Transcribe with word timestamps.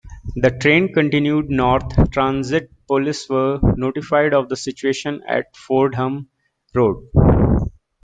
The 0.35 0.49
train 0.49 0.93
continued 0.93 1.51
north; 1.51 2.09
transit 2.09 2.71
police 2.87 3.29
were 3.29 3.59
notified 3.77 4.33
of 4.33 4.49
the 4.49 4.55
situation 4.55 5.21
at 5.27 5.55
Fordham 5.55 6.27
Road. 6.73 7.07